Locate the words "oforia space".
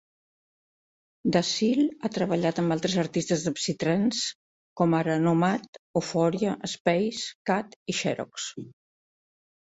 6.01-7.29